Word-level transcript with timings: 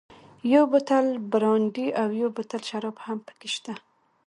یو 0.53 0.63
بوتل 0.71 1.05
برانډي 1.31 1.87
او 2.01 2.07
یو 2.21 2.29
بوتل 2.37 2.61
شراب 2.69 2.95
هم 3.05 3.17
پکې 3.27 3.49
شته. 3.55 3.73